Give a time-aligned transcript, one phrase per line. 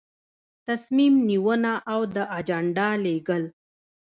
[0.67, 3.43] تصمیم نیونه او د اجنډا لیږل.